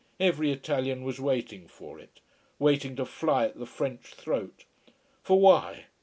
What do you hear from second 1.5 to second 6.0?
for it. Waiting to fly at the French throat. For why?